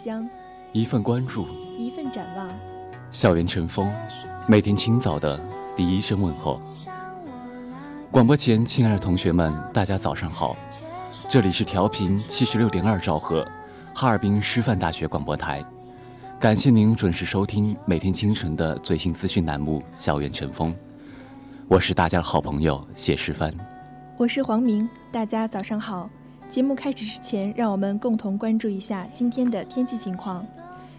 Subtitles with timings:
[0.00, 0.30] 许书香，
[0.72, 1.46] 一份关注，
[1.76, 2.48] 一份展望。
[3.10, 3.92] 校园晨风，
[4.46, 5.38] 每天清早的
[5.76, 6.58] 第一声问候。
[8.10, 10.56] 广播前，亲爱的同学们，大家早上好，
[11.28, 13.46] 这里是调频七十六点二兆赫，
[13.94, 15.62] 哈尔滨师范大学广播台。
[16.38, 20.72] 感谢您准时收听每天清晨的最新资讯栏目《校园晨风》，
[21.68, 23.54] 我是大家的好朋友谢诗帆，
[24.16, 26.08] 我是黄明，大家早上好。
[26.50, 30.44] 节目开始之前，让我们共同关注一下今天的天气情况。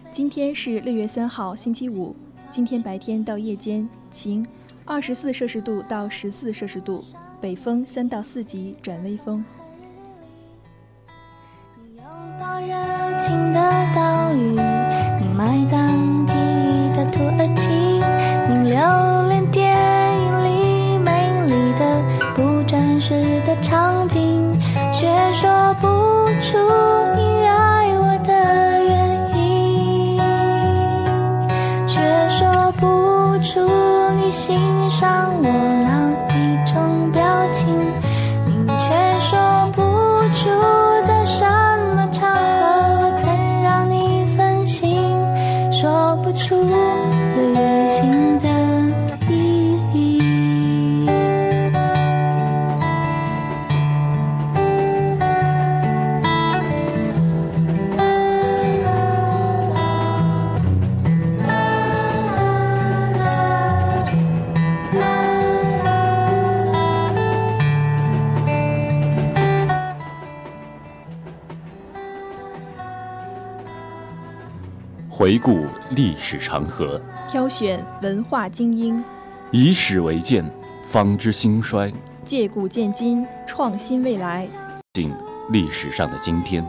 [0.10, 2.16] 今天是六月三号，星期五。
[2.50, 4.46] 今天白天到夜间晴，
[4.86, 7.04] 二十四摄氏度到十四摄氏度，
[7.42, 9.44] 北风三到四级转微风。
[11.84, 12.06] 你拥
[12.40, 13.60] 抱热情的
[13.94, 14.52] 岛屿，
[15.20, 16.11] 你埋葬
[75.32, 79.02] 回顾历史长河，挑选文化精英，
[79.52, 80.44] 以史为鉴，
[80.86, 81.90] 方知兴衰；
[82.26, 84.46] 借古鉴今，创新未来。
[84.92, 85.10] 敬
[85.50, 86.62] 历史上的今天，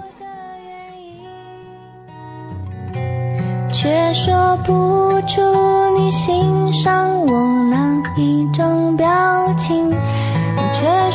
[3.73, 5.41] 却说不出
[5.99, 9.91] 你欣赏我哪一种表情，
[10.73, 11.11] 却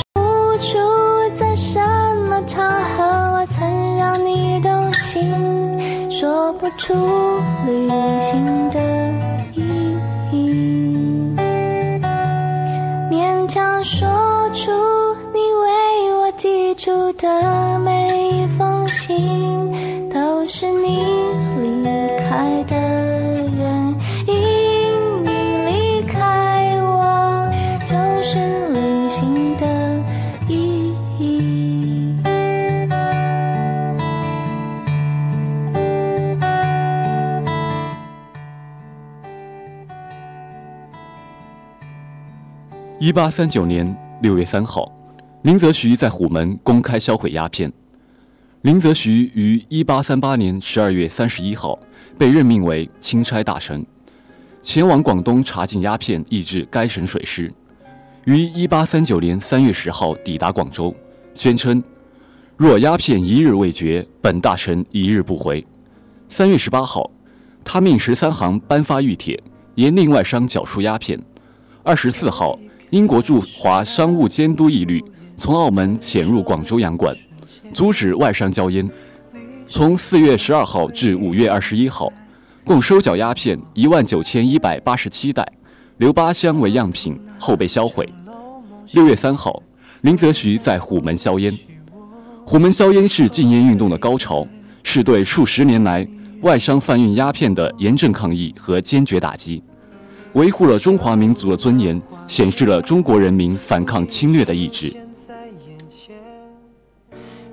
[6.67, 6.93] 说不出
[7.65, 7.87] 旅
[8.19, 8.96] 行的
[43.07, 44.91] 一八三九年六月三号，
[45.43, 47.71] 林则徐在虎门公开销毁鸦片。
[48.63, 51.79] 林则徐于一八三八年十二月三十一号
[52.17, 53.85] 被任命为钦差大臣，
[54.61, 57.49] 前往广东查禁鸦片，抑制该省水师。
[58.25, 60.93] 于一八三九年三月十号抵达广州，
[61.33, 61.81] 宣称
[62.57, 65.65] ：“若鸦片一日未绝，本大臣一日不回。”
[66.27, 67.09] 三月十八号，
[67.63, 69.41] 他命十三行颁发谕帖，
[69.75, 71.17] 严令外商缴出鸦片。
[71.83, 72.59] 二十四号，
[72.91, 75.03] 英国驻华商务监督一律
[75.35, 77.13] 从澳门潜入广州洋馆，
[77.73, 78.89] 阻止外商交烟。
[79.67, 82.09] 从四月十二号至五月二十一号，
[82.63, 85.45] 共收缴鸦片一万九千一百八十七袋，
[85.97, 88.07] 留八箱为样品，后被销毁。
[88.93, 89.61] 六月三号，
[90.01, 91.53] 林则徐在虎门销烟。
[92.45, 94.47] 虎门销烟是禁烟运动的高潮，
[94.83, 96.07] 是对数十年来
[96.41, 99.61] 外商贩运鸦片的严正抗议和坚决打击。
[100.37, 104.95] 维护了中华民族的尊严，显示了中国人民反抗侵略的意志。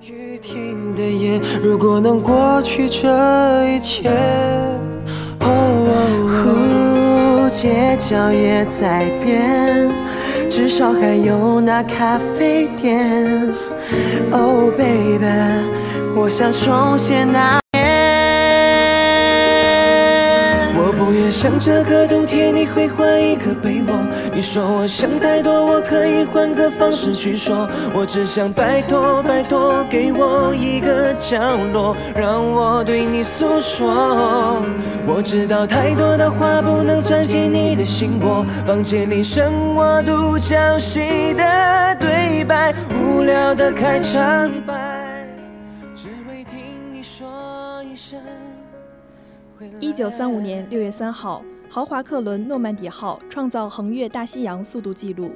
[0.02, 4.10] 雨停的夜，如果能过去这一切，
[5.40, 9.90] 哦，街角也在变，
[10.50, 13.50] 至少还有那咖啡店。
[14.30, 15.24] Oh baby，
[16.14, 17.63] 我想重现那。
[21.24, 23.96] 不愿想这个冬天你会换一个被窝。
[24.34, 27.66] 你说我想太多，我可以换个方式去说。
[27.94, 31.38] 我只想拜托拜托，给我一个角
[31.72, 34.62] 落，让我对你诉说。
[35.06, 38.44] 我知道太多的话不能钻进你的心窝。
[38.66, 44.93] 房间里剩我独角戏的对白，无聊的开场白，
[49.94, 55.30] 九三五年六月三号，豪华客轮诺曼底号创造横越大西洋速度纪录。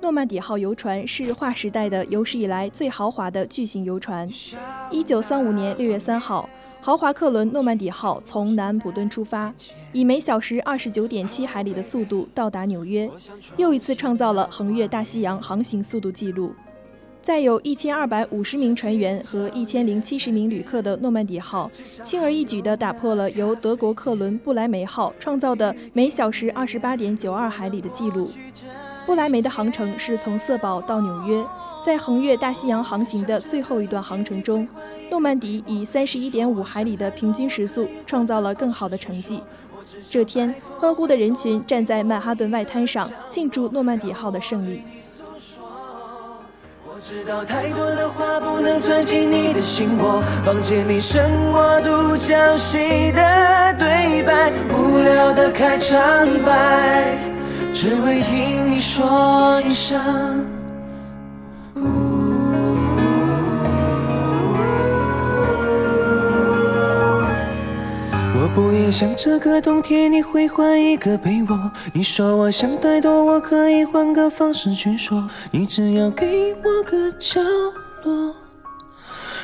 [0.00, 4.28] 诺曼底号游船是划时代的有史以来最豪华的巨型游船。
[4.88, 6.48] 一九三五年六月三号，
[6.80, 9.52] 豪华客轮诺曼底号从南安普敦出发，
[9.92, 13.10] 以每小时二十九点七海里的速度到达纽约，
[13.56, 16.54] 又一次创造了横越大西洋航行速度纪录。
[17.26, 21.68] 载有一千二百五十名船员和一千零七十名旅客的诺曼底号，
[22.04, 28.30] 轻而易举地打破了由德国客轮布莱梅号创造的每小时二十八点九二海里的记录。
[29.04, 31.44] 布莱梅的航程是从色堡到纽约，
[31.84, 34.68] 在横越大西洋航行的最后一段航程中，
[35.10, 39.42] 诺曼底以三十一点五海里的平均时速创造了更好的成绩。
[40.08, 44.80] 这天，欢呼的人群站在曼哈顿外滩上，庆祝诺曼底号的胜利。
[46.96, 51.20] 我知道太多的话不能钻进你的心窝，房间里剩
[51.52, 57.18] 我独角戏的对白，无聊的开场白，
[57.74, 60.55] 只为听你说一声。
[68.56, 71.70] 不愿想这个冬天你会换一个被窝。
[71.92, 75.28] 你说我想太多，我可以换个方式去说。
[75.50, 77.38] 你只要给我个角
[78.04, 78.34] 落，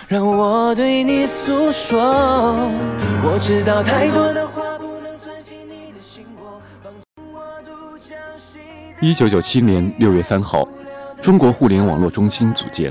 [0.08, 2.00] 让我对你诉说。
[3.22, 6.62] 我知道太多的话不能钻进你的心窝。
[9.02, 10.66] 一九九七年六月三号，
[11.20, 12.90] 中国互联网络中心组建。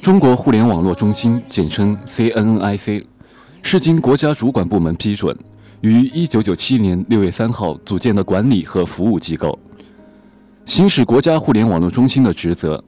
[0.00, 3.06] 中国互联网络中心简称 CNNIC。
[3.62, 5.36] 是经国家主管部门批准，
[5.80, 9.56] 于一九九七年六月三号组建的管理和服务机构，
[10.64, 12.82] 行使国家互联网络中心的职责。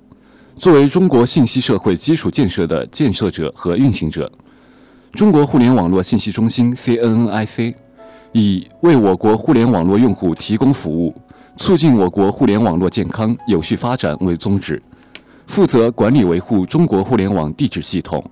[0.57, 4.31] 作为中国信息社会基础建设的建设者和运行者，
[5.13, 7.75] 中国互联网络信息中心 （CNNIC）
[8.33, 11.15] 以为我国互联网络用户提供服务、
[11.57, 14.83] 促进我国互联网络健康有序发展为宗旨，
[15.47, 18.23] 负责管理维护中国互联网地址系统。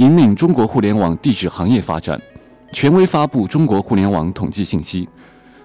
[0.00, 2.18] 引领中国互联网地址行业发展，
[2.72, 5.06] 权威发布中国互联网统计信息，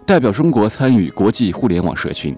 [0.05, 2.35] 代表中国参与国际互联网社群。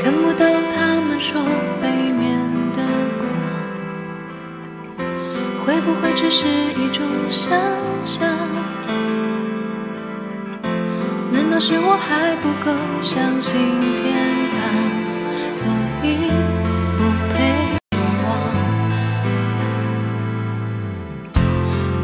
[0.00, 1.40] 看不到他们说
[5.84, 7.58] 不会只是一种想
[8.04, 8.26] 象？
[11.30, 12.72] 难道是我还不够
[13.02, 13.54] 相信
[13.96, 14.04] 天
[14.54, 14.62] 堂，
[15.52, 15.70] 所
[16.02, 16.30] 以
[16.96, 17.34] 不配
[18.24, 18.26] 望？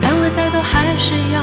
[0.03, 1.43] 安慰再多，还是要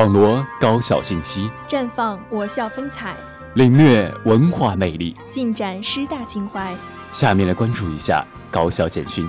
[0.00, 3.14] 网罗高校信息，绽放我校风采，
[3.52, 6.74] 领略文化魅力，尽展师大情怀。
[7.12, 9.28] 下面来关注一下高校简讯。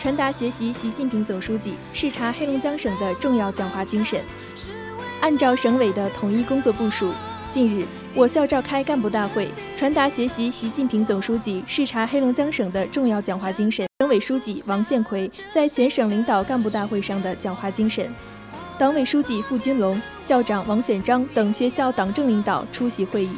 [0.00, 4.18] 传达学习习近平总书记视察黑龙江省的重要讲话精神。
[5.20, 7.12] 按照省委的统一工作部署，
[7.52, 13.86] 近日我校召开干部大会，传达学习习近平总书记视察黑龙江省的重要讲话精神。
[13.98, 18.10] 省委书记王献奎在全省领导干部大会上的讲话精神，
[18.78, 23.30] 党委书记付军龙、校长王选章等学校党政领导出席会议。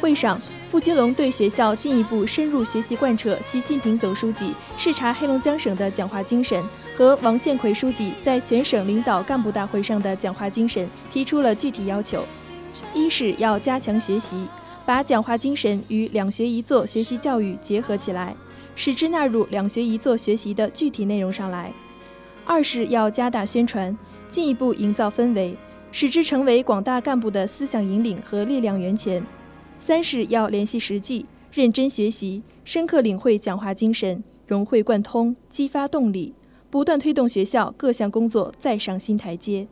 [0.00, 0.40] 会上。
[0.68, 6.60] 付军龙对学校进一步深入学习贯彻习近平总书记视察黑龙江省的讲话精神
[6.96, 12.24] 和王献奎书记在全省领导干部大会上的讲话精神提出了具体要求：
[12.92, 14.46] 一是要加强学习，
[14.84, 18.34] 把讲话精神与“两学一做”学习教育结合起来，
[18.74, 21.70] 使之纳入“两学一做”学习的具体内容上来；
[22.44, 23.96] 二是要加大宣传，
[24.28, 25.56] 进一步营造氛围，
[25.92, 29.24] 使之成为广大干部的思想引领和力量源泉。
[29.78, 36.34] 三是要联系实际，认真学习，深刻领会讲话精神，融会贯通，激发动力，
[36.70, 39.68] 不断推动学校各项工作再上新台阶。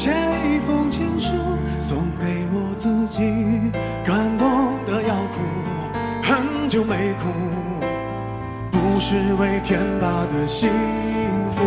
[0.00, 1.34] 写一封情书
[1.78, 3.20] 送给我自己，
[4.02, 5.42] 感动的要哭，
[6.22, 7.28] 很久没哭，
[8.70, 10.70] 不失为天大的幸
[11.52, 11.62] 福。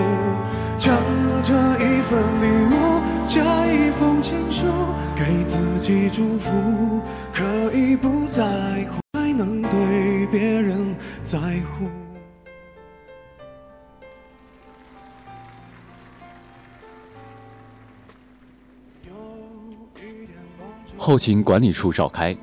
[0.80, 0.96] 将
[1.44, 3.40] 这一份礼物，这
[3.72, 4.66] 一封情书
[5.16, 6.50] 给自己祝福，
[7.32, 8.44] 可以不在
[8.90, 12.03] 乎，还能对别人在乎。
[21.06, 22.34] 后勤管理处召开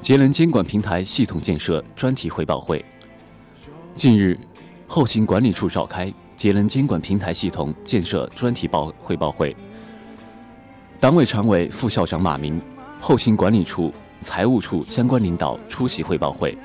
[0.00, 2.84] 节能监管平台系统建设专题汇报会。
[3.96, 4.38] 近日，
[4.86, 9.56] 后勤管理处召开节能监管平台系统建设专题报汇报会。
[11.00, 12.62] 党委常委、副校长马明，
[13.00, 13.92] 后勤管理处、
[14.22, 16.56] 财务处相关领导出席汇报会。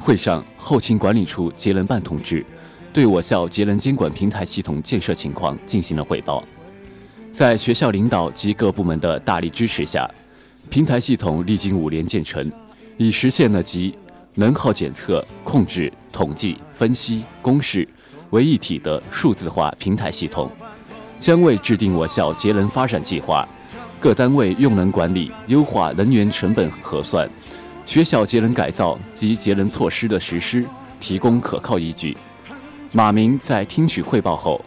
[0.00, 2.44] 会上，后勤管理处节能办同志
[2.92, 6.42] 对我校节能监管平台系统建设情况进行了汇报。
[7.32, 10.10] 在学校领导及各部门的大力支持下，
[10.70, 12.50] 平台系统历经五年建成，
[12.96, 13.94] 已实现了集
[14.34, 15.92] 能耗检测、控制。
[16.14, 17.84] 统计、分析、公示
[18.30, 20.48] 为一体的数字化平台系统，
[21.18, 23.44] 将为制定我校节能发展计划、
[23.98, 27.28] 各单位用能管理、优化能源成本核算、
[27.84, 30.64] 学校节能改造及节能措施的实施
[31.00, 32.16] 提供可靠依据。
[32.92, 34.64] 马明在听取汇报后，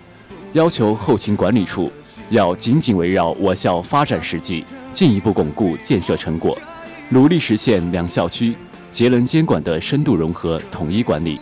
[0.51, 1.89] 要求后勤管理处
[2.29, 4.65] 要紧紧围绕我校发展实际，
[4.97, 6.57] 进一步巩固建设成果，
[7.09, 8.55] 努力实现两校区。
[8.89, 11.39] 节能监管的深度融合、统一管理，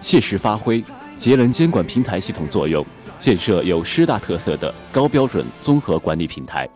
[0.00, 0.82] 切实发挥
[1.14, 2.82] 节能监管平台系统作用，
[3.18, 6.66] 建设有师大特色的高标准综合管理平台。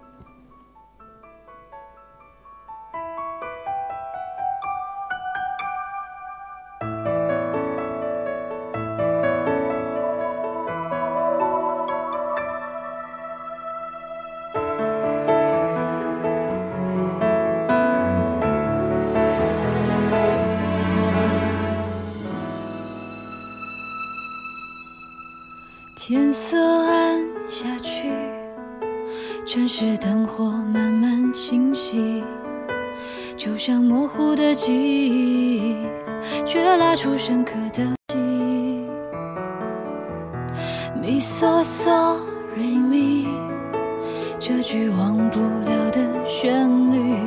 [26.08, 28.08] 天色暗下去，
[29.44, 32.24] 城市灯火慢慢清晰，
[33.36, 35.76] 就像模糊的记忆，
[36.46, 38.86] 却拉出深刻的记忆。
[40.98, 42.16] Mi so so
[42.56, 43.26] re mi，
[44.38, 47.18] 这句忘不了的旋律，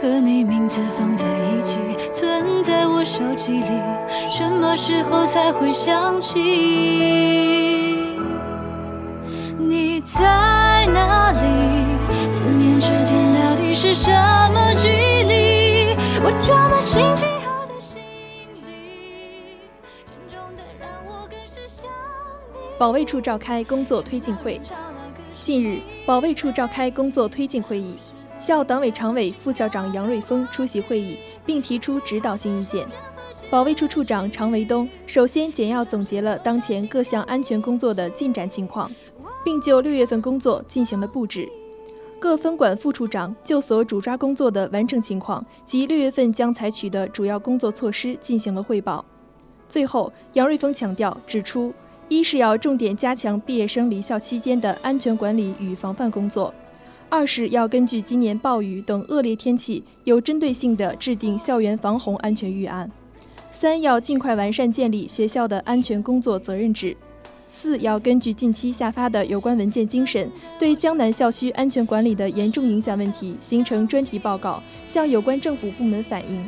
[0.00, 1.80] 和你名字放在一起，
[2.12, 3.82] 存在我手机里，
[4.30, 6.73] 什么时候才会想起？
[22.76, 24.60] 保卫处召开工作推进会。
[25.42, 27.94] 近日，保卫处召开工作推进会议，
[28.36, 32.84] 校党委常委、副校长杨瑞峰出席会议，并提出指导性意见。
[33.48, 38.90] 保卫处处长常维东首先简要总结了当前各项安全工作的进展情况，
[39.44, 41.48] 并就六月份工作进行了布置。
[42.18, 49.04] 各分管副处长就所主抓工作的完成情况及六月份将采取的主要工作措施进行了汇报。
[49.68, 51.72] 最后，杨瑞峰强调指出，
[52.08, 56.52] 一是要重点加强毕业生离校期间的安全管理与防范工作；
[57.08, 62.86] 二是要根据今年暴雨等恶劣天气，有针对性地制定校园防洪安全预案；
[63.50, 66.94] 三要尽快完善建立学校的安全工作责任制；
[67.48, 76.46] 四要根据近期下发的有关文件精神，对江南校区安全管理的严重影响问题形成专题报告，向有关政府部门反映。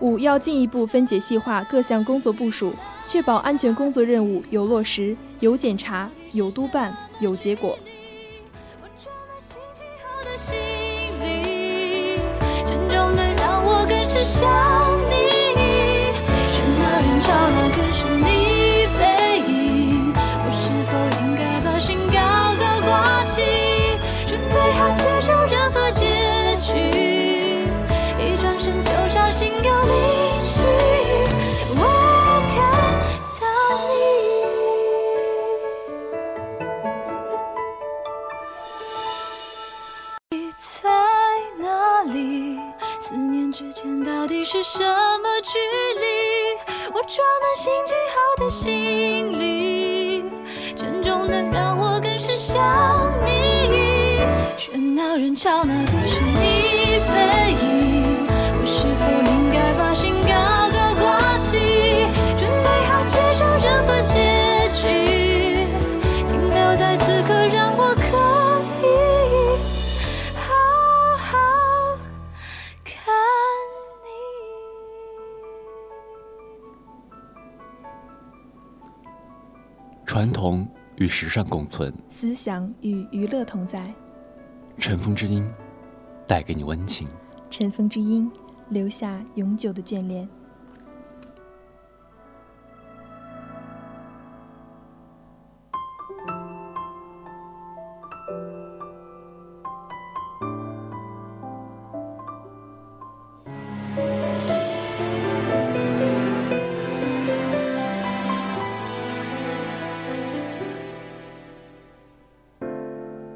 [0.00, 2.72] 五要进一步分解细化各项工作部署，
[3.06, 7.78] 确保安全工作任务有落实、有检查、有督办、有结果。
[8.82, 10.56] 我装满心情好的行
[11.20, 12.18] 李，
[12.66, 14.42] 沉重的让我更是想
[15.08, 15.14] 你。
[16.50, 17.32] 是那人潮，
[47.14, 50.24] 装满心情后的行李，
[50.74, 52.60] 沉重的让我更是想
[53.24, 54.18] 你。
[54.58, 56.98] 喧闹人潮，那个是你
[81.04, 83.94] 与时尚共存，思想与娱乐同在，
[84.78, 85.46] 尘封之音
[86.26, 87.06] 带给你温情。
[87.50, 88.32] 尘封之音，
[88.70, 90.26] 留下永久的眷恋。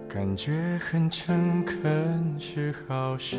[0.09, 3.37] 感觉很诚恳是好事，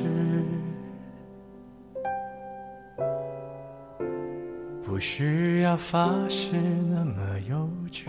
[4.86, 6.56] 不需要发誓
[6.88, 8.06] 那么幼稚。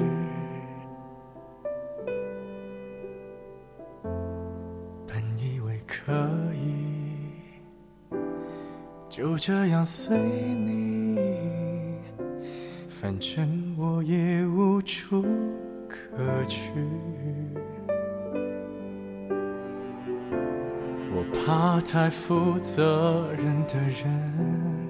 [5.07, 6.13] 本以为可
[6.55, 7.33] 以
[9.09, 11.19] 就这样随你，
[12.89, 15.25] 反正我也无处
[15.89, 16.71] 可去。
[21.51, 24.89] 我怕太负责任的人，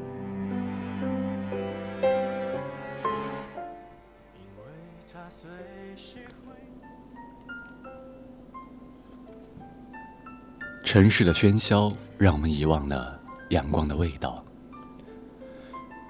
[10.85, 13.19] 城市的喧嚣让我们遗忘了
[13.49, 14.45] 阳光的味道，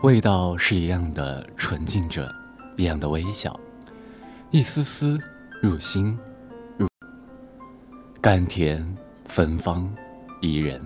[0.03, 2.29] 味道是一样的纯净着，
[2.77, 3.59] 一样的微小，
[4.51, 5.17] 一丝丝
[5.63, 6.19] 入心，
[8.21, 8.85] 甘甜
[9.29, 9.89] 芬芳。
[10.41, 10.81] 宜人。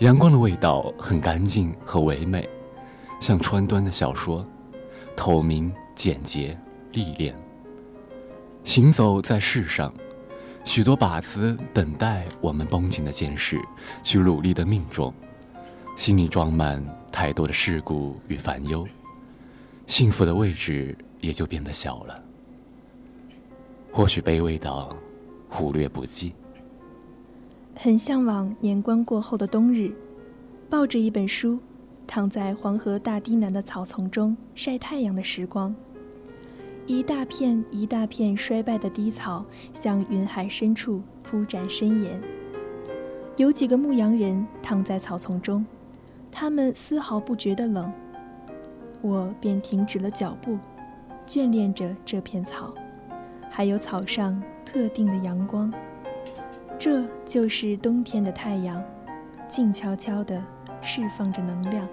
[0.00, 2.48] 阳光的味道很干净和唯美，
[3.20, 4.44] 像川端的小说，
[5.14, 6.58] 透明、简洁、
[6.92, 7.34] 历练。
[8.64, 9.94] 行走在世上，
[10.64, 13.60] 许多靶子等待我们绷紧的剑士
[14.02, 15.14] 去努力的命中，
[15.96, 18.86] 心里装满太多的世故与烦忧，
[19.86, 22.20] 幸福的位置也就变得小了。
[23.92, 24.96] 或许卑微到
[25.48, 26.34] 忽略不计。
[27.76, 29.92] 很向往年关过后的冬日，
[30.70, 31.58] 抱着一本书，
[32.06, 35.74] 躺在黄河大堤南的草丛中晒太阳的时光。
[36.86, 42.20] 一大片一大片衰败的低草向云海深处铺展伸延。
[43.36, 45.64] 有几个牧羊人躺在草丛中，
[46.30, 47.92] 他们丝毫不觉得冷。
[49.02, 50.56] 我便停止了脚步，
[51.26, 52.72] 眷恋着这片草，
[53.50, 55.72] 还有草上特定的阳光。
[56.84, 58.84] 这就是冬天的太阳，
[59.48, 60.44] 静悄悄地
[60.82, 61.88] 释放着能量。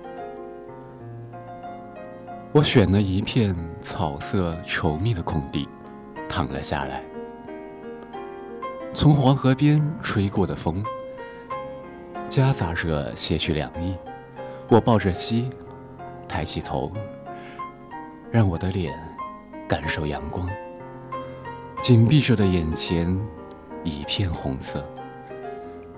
[2.51, 5.65] 我选了一片草色稠密的空地，
[6.27, 7.01] 躺了下来。
[8.93, 10.83] 从黄河边吹过的风，
[12.27, 13.95] 夹杂着些许凉意。
[14.67, 15.49] 我抱着膝。
[16.27, 16.91] 抬起头，
[18.29, 18.93] 让我的脸
[19.69, 20.49] 感受阳光。
[21.81, 23.17] 紧闭着的眼前
[23.83, 24.83] 一片红色。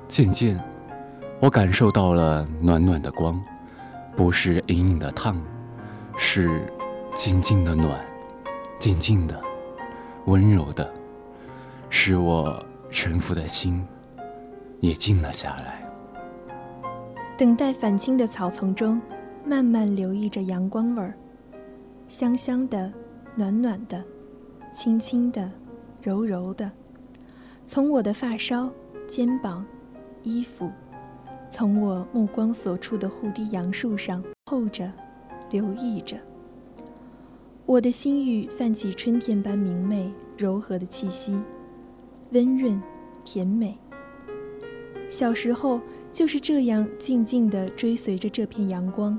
[0.07, 0.59] 渐渐，
[1.39, 3.41] 我感受到了暖暖的光，
[4.15, 5.41] 不是隐隐的烫，
[6.17, 6.61] 是
[7.15, 7.99] 静静的暖，
[8.79, 9.39] 静静的，
[10.25, 10.91] 温柔的，
[11.89, 13.85] 使我沉浮的心
[14.79, 15.81] 也静了下来。
[17.37, 19.01] 等待返青的草丛中。
[19.45, 21.13] 慢慢留意着阳光味儿，
[22.07, 22.89] 香香的，
[23.35, 24.01] 暖暖的，
[24.71, 25.51] 轻轻的，
[26.01, 26.71] 柔柔的，
[27.65, 28.69] 从我的发梢、
[29.07, 29.65] 肩膀、
[30.21, 30.69] 衣服，
[31.49, 34.91] 从我目光所处的护堤杨树上透着，
[35.49, 36.17] 留意着。
[37.65, 41.39] 我的心域泛起春天般明媚柔和的气息，
[42.31, 42.81] 温润，
[43.23, 43.77] 甜美。
[45.09, 45.79] 小时候
[46.11, 49.17] 就是这样静静地追随着这片阳光。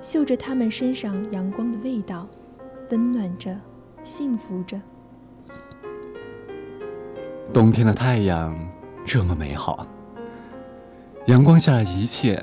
[0.00, 2.28] 嗅着他们身上阳光的味道，
[2.90, 3.58] 温暖着，
[4.04, 4.80] 幸福着。
[7.52, 8.56] 冬天的太阳
[9.06, 9.86] 这么美好，
[11.26, 12.42] 阳光下的一切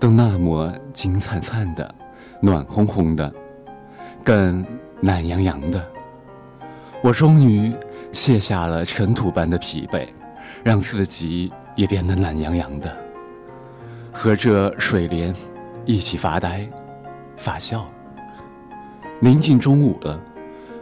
[0.00, 1.94] 都那么金灿灿的、
[2.40, 3.32] 暖烘烘的、
[4.24, 4.64] 更
[5.02, 5.86] 懒洋洋的。
[7.02, 7.72] 我终于
[8.12, 10.08] 卸下了尘土般的疲惫，
[10.64, 12.96] 让自己也变得懒洋洋的，
[14.12, 15.34] 和这水莲。
[15.84, 16.64] 一起发呆，
[17.36, 17.84] 发笑。
[19.20, 20.16] 临近中午了，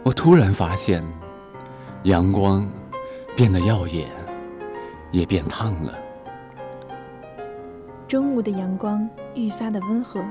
[0.03, 1.03] 我突然发现，
[2.03, 2.69] 阳光
[3.35, 4.09] 变得耀眼，
[5.11, 5.97] 也变烫了。
[8.07, 10.23] 中午的阳光愈发的温和，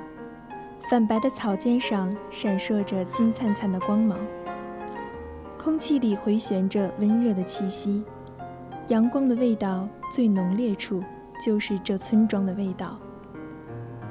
[0.88, 4.18] 泛白的草尖上闪烁着金灿灿的光芒。
[5.58, 8.02] 空气里回旋着温热的气息，
[8.88, 11.02] 阳光的味道最浓烈处，
[11.42, 12.98] 就是这村庄的味道。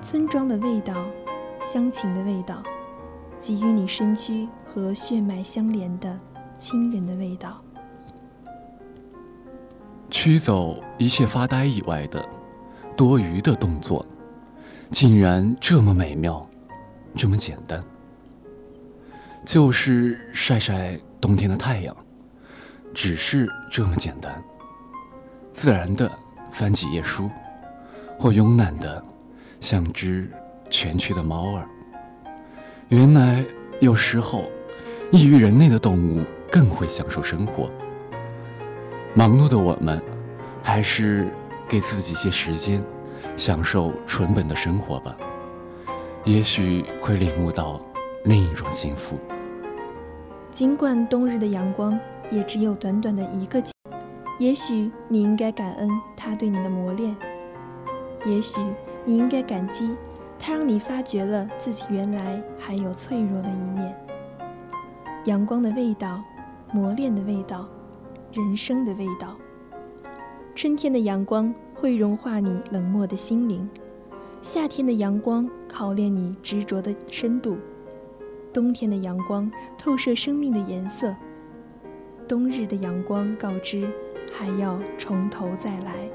[0.01, 0.95] 村庄的味道，
[1.61, 2.63] 乡情的味道，
[3.39, 6.19] 给予你身躯和血脉相连的
[6.57, 7.61] 亲人的味道。
[10.09, 12.23] 驱走一切发呆以外的
[12.95, 14.05] 多余的动作，
[14.91, 16.47] 竟然这么美妙，
[17.15, 17.83] 这么简单。
[19.45, 21.95] 就是晒晒冬天的太阳，
[22.93, 24.43] 只是这么简单。
[25.53, 26.11] 自然的
[26.51, 27.29] 翻几页书，
[28.17, 29.03] 或慵懒的。
[29.61, 30.25] 像只
[30.69, 31.67] 蜷曲的猫儿。
[32.87, 33.43] 原来
[33.81, 34.45] 有时候，
[35.11, 37.69] 异于人类的动物更会享受生活。
[39.19, 40.01] 忙碌的我们，
[40.63, 41.27] 还是
[41.67, 42.81] 给自己些时间，
[43.35, 45.13] 享受纯本的生活吧。
[46.23, 47.81] 也许会领悟到
[48.23, 49.17] 另一种幸福。
[50.53, 51.99] 尽管冬日的阳光
[52.31, 53.61] 也只有短短的一个，
[54.39, 57.13] 也许你应该感恩它对你的磨练。
[58.25, 58.61] 也许。
[59.05, 59.95] 你应该感激，
[60.37, 63.95] 它让你发觉了自己原来还有脆弱的一面。
[65.25, 66.21] 阳光的味道，
[66.71, 67.65] 磨练的味道，
[68.31, 69.35] 人生的味道。
[70.55, 73.67] 春天的阳光会融化你冷漠的心灵，
[74.41, 77.57] 夏天的阳光考验你执着的深度，
[78.53, 81.15] 冬天的阳光透射生命的颜色，
[82.27, 83.89] 冬日的阳光告知
[84.33, 86.09] 还要从头再来。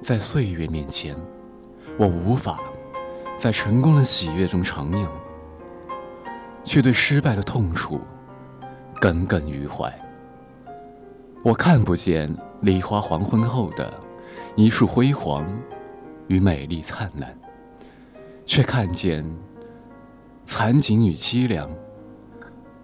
[0.00, 1.14] 在岁月面前，
[1.98, 2.60] 我无法
[3.38, 5.06] 在成功的喜悦中徜徉，
[6.64, 8.00] 却对失败的痛楚
[9.00, 9.92] 耿耿于怀。
[11.44, 13.92] 我看不见梨花黄昏后的
[14.56, 15.48] 一束辉煌
[16.26, 17.34] 与美丽灿烂，
[18.44, 19.24] 却看见
[20.46, 21.70] 残景与凄凉。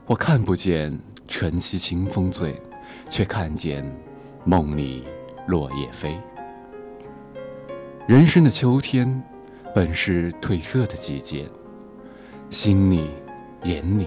[0.07, 2.61] 我看不见晨曦清风醉，
[3.09, 3.85] 却看见
[4.45, 5.05] 梦里
[5.49, 6.17] 落叶飞。
[8.07, 9.23] 人生的秋天，
[9.75, 11.49] 本是褪色的季节。
[12.51, 13.11] 心里、
[13.65, 14.07] 眼里，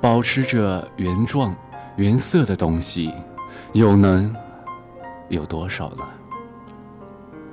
[0.00, 1.54] 保持着原状
[1.96, 3.10] 原色的东西，
[3.72, 4.34] 又能
[5.30, 6.04] 有多少呢？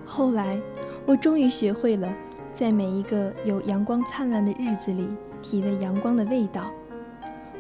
[0.06, 0.60] 后来，
[1.06, 2.14] 我终于学会了，
[2.54, 5.08] 在每一个有阳光灿烂的日子里，
[5.42, 6.70] 体味阳光的味道。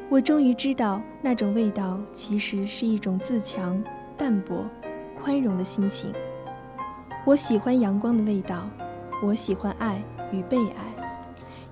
[0.09, 3.81] 我终于知道，那种味道其实是一种自强、
[4.17, 4.65] 淡泊、
[5.21, 6.11] 宽容的心情。
[7.23, 8.69] 我喜欢阳光的味道，
[9.23, 10.93] 我喜欢爱与被爱，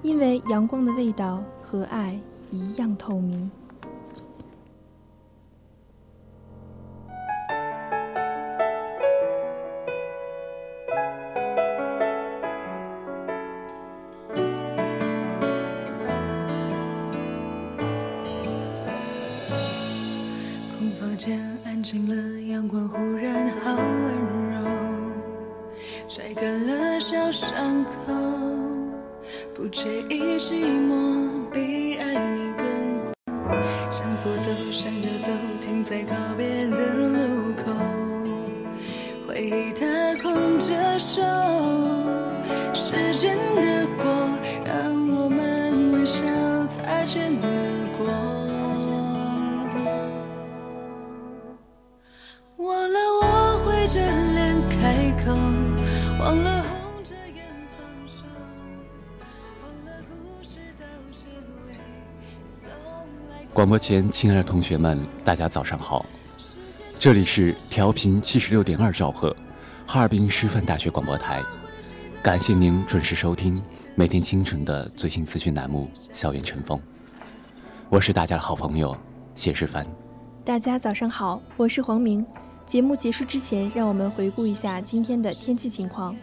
[0.01, 2.17] 因为阳光的味道和爱
[2.49, 3.51] 一样透明。
[42.91, 46.21] 时间的光，让我们微笑。
[46.67, 47.47] 再见的
[47.97, 48.05] 光，
[52.57, 53.23] 忘了我，
[53.63, 53.81] 我
[63.53, 66.05] 广播前，亲爱的同学们，大家早上好！
[66.99, 69.33] 这里是调频七十六点二兆赫，
[69.87, 71.41] 哈尔滨师范大学广播台。
[72.23, 73.59] 感谢您准时收听
[73.95, 76.77] 每天清晨的最新资讯栏目《校园晨风》，
[77.89, 78.95] 我是大家的好朋友
[79.35, 79.83] 谢世凡。
[80.45, 82.23] 大家早上好，我是黄明。
[82.67, 86.15] 节目结束之前，让我们回顾一下今天的天气情况。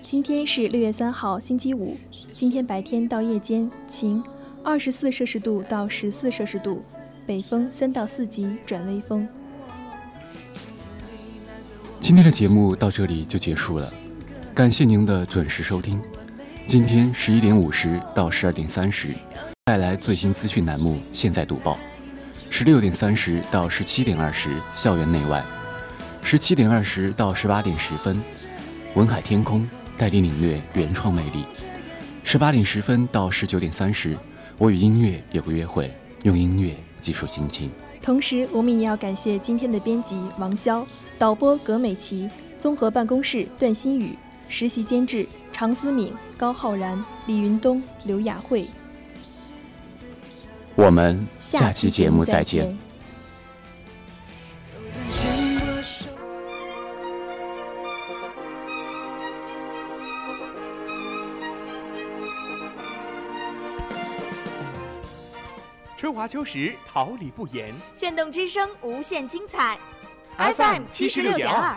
[0.00, 1.96] 今天是六月三号，星期五。
[2.32, 4.22] 今天白天到夜间晴。
[4.62, 6.80] 二十四摄氏度到十四摄氏度，
[7.26, 9.26] 北风三到四级转微风。
[11.98, 13.92] 今天的节目到这里就结束了，
[14.54, 15.98] 感谢您的准时收听。
[16.66, 19.08] 今天十一点五十到十二点三十，
[19.64, 21.72] 带来最新资讯栏目《现在读报》；
[22.50, 25.40] 十六点三十到十七点二十，校园内外；
[26.22, 28.22] 十七点二十到十八点十分，
[28.94, 31.44] 文海天空带你领略原创魅力；
[32.22, 34.14] 十八点十分到十九点三十。
[34.58, 35.90] 我与音乐有个约会，
[36.24, 37.70] 用音乐记述心情。
[38.02, 40.84] 同时，我们也要感谢今天的编辑王潇、
[41.18, 44.14] 导播葛美琪、综合办公室段新宇、
[44.48, 48.66] 实习监制常思敏、高浩然、李云东、刘雅慧。
[50.74, 52.76] 我们下期节目再见。
[65.96, 67.72] 春华秋实，桃李不言。
[67.94, 69.78] 炫动之声，无限精彩。
[70.36, 71.76] FM 七十六点二。